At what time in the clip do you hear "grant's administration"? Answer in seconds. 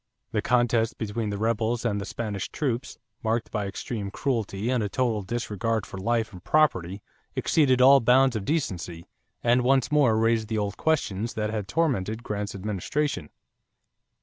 12.23-13.29